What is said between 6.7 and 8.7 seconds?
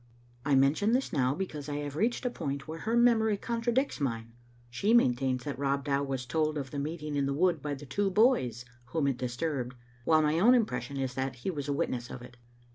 the meeting in the wood by the two boys